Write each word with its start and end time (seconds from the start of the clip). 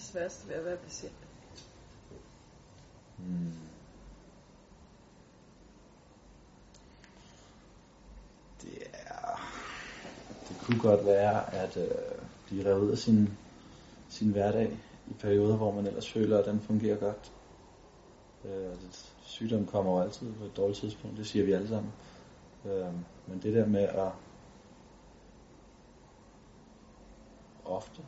det 0.00 0.08
sværeste 0.08 0.48
ved 0.48 0.54
at 0.54 0.64
være 0.64 0.76
patient? 0.76 1.12
Hmm. 3.16 3.52
Det 8.62 8.82
er... 8.92 9.40
Det 10.48 10.56
kunne 10.58 10.80
godt 10.80 11.06
være, 11.06 11.54
at 11.54 11.76
øh, 11.76 11.88
blive 12.46 12.64
revet 12.64 12.80
ud 12.80 12.90
af 12.90 12.98
sin, 12.98 13.38
sin 14.08 14.30
hverdag 14.30 14.78
i 15.10 15.12
perioder, 15.12 15.56
hvor 15.56 15.72
man 15.72 15.86
ellers 15.86 16.12
føler, 16.12 16.38
at 16.38 16.46
den 16.46 16.60
fungerer 16.60 16.96
godt. 16.96 17.32
Øh, 18.44 18.76
sygdom 19.22 19.66
kommer 19.66 19.92
jo 19.92 20.02
altid 20.02 20.32
på 20.32 20.44
et 20.44 20.56
dårligt 20.56 20.78
tidspunkt, 20.78 21.16
det 21.16 21.26
siger 21.26 21.44
vi 21.44 21.52
alle 21.52 21.68
sammen. 21.68 21.92
Øh, 22.64 22.94
men 23.26 23.42
det 23.42 23.54
der 23.54 23.66
med 23.66 23.82
at 23.82 24.12
ofte, 27.64 28.02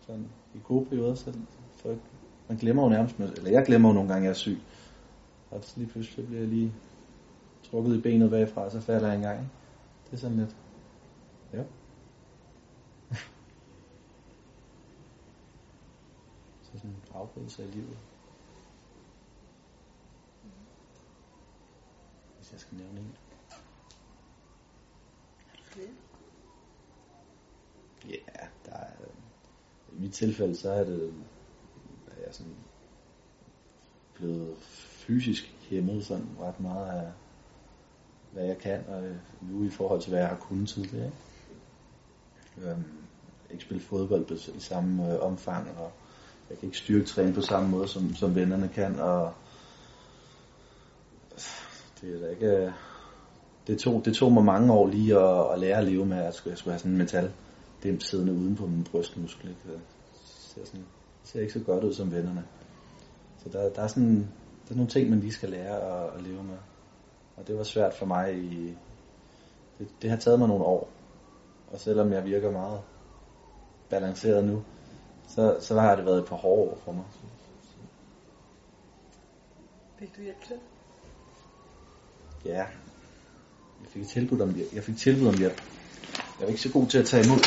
sådan 0.00 0.28
i 0.54 0.58
gode 0.64 0.86
perioder, 0.86 1.14
så 1.14 1.32
for, 1.74 1.96
man 2.48 2.58
glemmer 2.58 2.82
jo 2.82 2.88
nærmest, 2.88 3.18
eller 3.18 3.50
jeg 3.50 3.66
glemmer 3.66 3.88
jo 3.88 3.92
nogle 3.92 4.08
gange, 4.08 4.20
at 4.20 4.24
jeg 4.24 4.30
er 4.30 4.34
syg. 4.34 4.58
Og 5.50 5.64
så 5.64 5.72
lige 5.76 5.88
pludselig 5.88 6.26
bliver 6.26 6.40
jeg 6.40 6.48
lige 6.48 6.74
trukket 7.62 7.96
i 7.96 8.00
benet 8.00 8.30
bagfra, 8.30 8.60
og 8.64 8.70
så 8.70 8.80
falder 8.80 9.06
jeg 9.06 9.16
en 9.16 9.22
gang. 9.22 9.50
Det 10.04 10.12
er 10.12 10.16
sådan 10.16 10.36
lidt, 10.36 10.56
ja. 11.52 11.62
så 16.62 16.70
sådan 16.72 16.90
en 16.90 17.02
afbrydelse 17.14 17.62
af 17.62 17.74
livet. 17.74 17.98
Hvis 22.36 22.52
jeg 22.52 22.60
skal 22.60 22.78
nævne 22.78 23.00
en. 23.00 23.16
Ja, 28.08 28.46
der 28.66 28.72
er, 28.72 28.90
i 29.89 29.89
mit 30.00 30.12
tilfælde, 30.12 30.56
så 30.56 30.70
er 30.70 30.84
det, 30.84 31.12
er 32.06 32.24
jeg 32.26 32.34
sådan 32.34 32.54
blevet 34.14 34.56
fysisk 35.06 35.54
hæmmet 35.70 36.06
sådan 36.06 36.28
ret 36.40 36.60
meget 36.60 36.86
af, 36.86 37.08
hvad 38.32 38.44
jeg 38.44 38.58
kan, 38.58 38.84
og 38.88 39.04
øh, 39.04 39.16
nu 39.42 39.64
i 39.64 39.70
forhold 39.70 40.00
til, 40.00 40.10
hvad 40.10 40.20
jeg 40.20 40.28
har 40.28 40.36
kunnet 40.36 40.68
tidligere. 40.68 41.06
Ikke? 41.06 42.70
Øhm, 42.70 42.84
ikke 43.50 43.64
spille 43.64 43.82
fodbold 43.82 44.24
på, 44.24 44.34
i 44.34 44.60
samme 44.60 45.12
øh, 45.12 45.20
omfang, 45.20 45.68
og 45.78 45.92
jeg 46.50 46.58
kan 46.58 46.66
ikke 46.66 46.78
styrketræne 46.78 47.34
på 47.34 47.40
samme 47.40 47.68
måde, 47.68 47.88
som, 47.88 48.14
som 48.14 48.34
vennerne 48.34 48.68
kan, 48.68 49.00
og 49.00 49.32
øh, 51.32 51.40
det 52.00 52.14
er 52.14 52.20
da 52.20 52.30
ikke... 52.30 52.46
Øh, 52.46 52.72
det 53.66 53.78
tog, 53.78 54.02
det 54.04 54.14
tog 54.14 54.32
mig 54.32 54.44
mange 54.44 54.72
år 54.72 54.88
lige 54.88 55.18
at, 55.18 55.52
at 55.52 55.58
lære 55.58 55.78
at 55.78 55.84
leve 55.84 56.06
med, 56.06 56.18
at 56.18 56.24
jeg 56.24 56.34
skulle, 56.34 56.50
jeg 56.50 56.58
skulle 56.58 56.72
have 56.72 56.78
sådan 56.78 56.92
en 56.92 56.98
metal 56.98 57.32
dem 57.82 58.00
siddende 58.00 58.32
uden 58.32 58.56
på 58.56 58.66
min 58.66 58.84
brystmuskel. 58.84 59.48
Ikke? 59.48 59.60
Det 59.64 59.80
ser, 60.24 60.64
sådan, 60.64 60.86
ser 61.24 61.40
ikke 61.40 61.52
så 61.52 61.60
godt 61.60 61.84
ud 61.84 61.94
som 61.94 62.12
vennerne. 62.12 62.44
Så 63.42 63.48
der, 63.48 63.68
der 63.68 63.82
er 63.82 63.86
sådan 63.86 64.28
der 64.70 64.74
er 64.74 64.76
nogle 64.76 64.90
ting, 64.90 65.10
man 65.10 65.20
lige 65.20 65.32
skal 65.32 65.50
lære 65.50 65.80
at, 65.80 66.14
at 66.16 66.22
leve 66.22 66.42
med. 66.42 66.56
Og 67.36 67.46
det 67.46 67.56
var 67.56 67.62
svært 67.62 67.94
for 67.94 68.06
mig 68.06 68.34
i... 68.34 68.76
Det, 69.78 69.88
det 70.02 70.10
har 70.10 70.16
taget 70.16 70.38
mig 70.38 70.48
nogle 70.48 70.64
år. 70.64 70.90
Og 71.72 71.80
selvom 71.80 72.12
jeg 72.12 72.24
virker 72.24 72.50
meget 72.50 72.80
balanceret 73.88 74.44
nu, 74.44 74.62
så, 75.28 75.56
så 75.60 75.80
har 75.80 75.96
det 75.96 76.04
været 76.04 76.18
et 76.18 76.26
par 76.26 76.36
hårde 76.36 76.70
år 76.70 76.78
for 76.84 76.92
mig. 76.92 77.04
Fik 79.98 80.16
du 80.16 80.22
hjælp 80.22 80.44
til? 80.46 80.56
Ja. 82.44 82.66
Jeg 83.80 83.88
fik 83.88 84.06
tilbud 84.06 84.40
om 84.40 84.54
hjælp. 84.54 84.74
Jeg 84.74 84.82
fik 84.82 84.96
tilbud 84.96 85.26
om 85.26 85.38
hjælp. 85.38 85.62
Jeg 86.40 86.46
er 86.46 86.50
ikke 86.50 86.62
så 86.62 86.72
god 86.72 86.86
til 86.86 86.98
at 86.98 87.06
tage 87.06 87.24
imod 87.26 87.38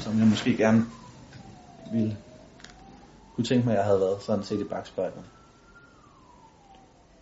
som 0.00 0.18
jeg 0.18 0.26
måske 0.26 0.56
gerne 0.56 0.86
ville 1.92 2.16
kunne 3.34 3.44
tænke 3.44 3.64
mig, 3.64 3.72
at 3.72 3.78
jeg 3.78 3.86
havde 3.86 4.00
været 4.00 4.22
sådan 4.22 4.44
set 4.44 4.60
i 4.60 4.64
bagspejlet. 4.64 5.24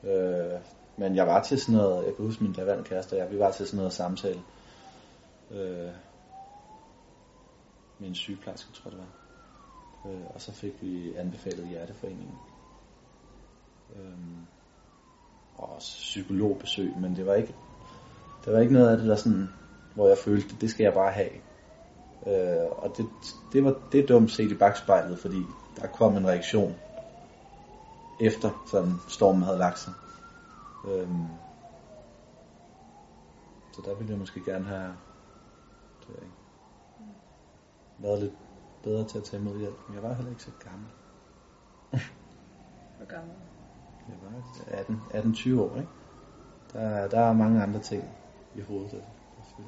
Øh, 0.04 0.60
men 0.96 1.16
jeg 1.16 1.26
var 1.26 1.42
til 1.42 1.60
sådan 1.60 1.74
noget, 1.74 2.06
jeg 2.06 2.16
kan 2.16 2.24
huske 2.24 2.44
min 2.44 2.52
daværende 2.52 2.84
kæreste, 2.84 3.16
jeg, 3.16 3.30
vi 3.30 3.38
var 3.38 3.50
til 3.50 3.66
sådan 3.66 3.76
noget 3.76 3.92
samtale. 3.92 4.42
Øh, 5.50 5.90
med 7.98 8.08
en 8.08 8.14
sygeplejerske, 8.14 8.72
tror 8.72 8.90
jeg 8.90 8.98
det 8.98 9.06
var. 10.04 10.10
Øh, 10.10 10.26
og 10.34 10.40
så 10.40 10.52
fik 10.52 10.82
vi 10.82 11.14
anbefalet 11.14 11.68
Hjerteforeningen. 11.68 12.38
Øh, 13.96 14.18
og 15.54 15.72
også 15.76 15.96
psykologbesøg, 15.96 16.96
men 16.96 17.16
det 17.16 17.26
var 17.26 17.34
ikke, 17.34 17.54
det 18.44 18.52
var 18.52 18.60
ikke 18.60 18.72
noget 18.72 18.90
af 18.90 18.96
det, 18.96 19.06
der 19.06 19.16
sådan, 19.16 19.48
hvor 19.94 20.08
jeg 20.08 20.18
følte, 20.18 20.56
det 20.60 20.70
skal 20.70 20.84
jeg 20.84 20.94
bare 20.94 21.12
have. 21.12 21.30
Øh, 22.26 22.70
og 22.70 22.96
det, 22.96 23.08
det 23.52 23.64
var 23.64 23.76
det 23.92 24.08
dumt 24.08 24.30
set 24.30 24.50
i 24.50 24.54
bagspejlet, 24.54 25.18
fordi 25.18 25.46
der 25.76 25.86
kom 25.86 26.16
en 26.16 26.28
reaktion 26.28 26.74
efter 28.20 28.50
sådan 28.66 29.00
stormen 29.08 29.42
havde 29.42 29.58
lagt 29.58 29.78
sig. 29.78 29.92
Øhm, 30.84 31.28
så 33.72 33.82
der 33.84 33.94
ville 33.94 34.10
jeg 34.10 34.18
måske 34.18 34.44
gerne 34.44 34.64
have 34.64 34.96
det 36.06 36.14
ikke, 36.14 36.32
været 37.98 38.22
lidt 38.22 38.32
bedre 38.82 39.08
til 39.08 39.18
at 39.18 39.24
tage 39.24 39.40
imod 39.42 39.58
hjælp. 39.58 39.76
Men 39.86 39.94
jeg 39.94 40.02
var 40.02 40.14
heller 40.14 40.30
ikke 40.30 40.42
så 40.42 40.50
gammel. 40.64 40.88
Hvor 42.96 43.06
gammel? 43.06 43.34
Jeg 44.08 44.16
var 44.22 44.42
18, 44.66 45.02
18-20 45.10 45.60
år, 45.60 45.76
ikke? 45.76 45.88
Der, 46.72 47.08
der 47.08 47.20
er 47.20 47.32
mange 47.32 47.62
andre 47.62 47.80
ting 47.80 48.04
i 48.54 48.60
hovedet. 48.60 48.90
Der, 48.92 48.98
der 49.56 49.62